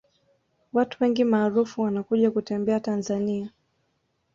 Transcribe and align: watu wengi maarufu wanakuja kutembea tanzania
watu 0.73 1.03
wengi 1.03 1.23
maarufu 1.23 1.81
wanakuja 1.81 2.31
kutembea 2.31 2.79
tanzania 2.79 3.51